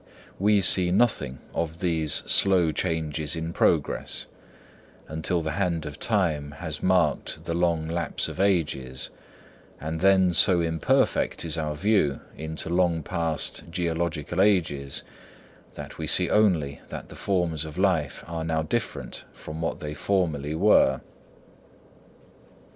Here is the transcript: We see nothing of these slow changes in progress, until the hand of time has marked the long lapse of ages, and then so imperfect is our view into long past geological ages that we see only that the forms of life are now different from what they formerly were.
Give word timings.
We 0.39 0.61
see 0.61 0.89
nothing 0.89 1.37
of 1.53 1.79
these 1.79 2.23
slow 2.25 2.71
changes 2.71 3.35
in 3.35 3.53
progress, 3.53 4.25
until 5.07 5.43
the 5.43 5.51
hand 5.51 5.85
of 5.85 5.99
time 5.99 6.53
has 6.53 6.81
marked 6.81 7.43
the 7.43 7.53
long 7.53 7.87
lapse 7.87 8.27
of 8.27 8.39
ages, 8.39 9.11
and 9.79 9.99
then 9.99 10.33
so 10.33 10.59
imperfect 10.59 11.45
is 11.45 11.55
our 11.55 11.75
view 11.75 12.19
into 12.35 12.67
long 12.67 13.03
past 13.03 13.69
geological 13.69 14.41
ages 14.41 15.03
that 15.75 15.99
we 15.99 16.07
see 16.07 16.31
only 16.31 16.81
that 16.87 17.09
the 17.09 17.15
forms 17.15 17.63
of 17.63 17.77
life 17.77 18.23
are 18.25 18.43
now 18.43 18.63
different 18.63 19.23
from 19.33 19.61
what 19.61 19.77
they 19.77 19.93
formerly 19.93 20.55
were. 20.55 21.01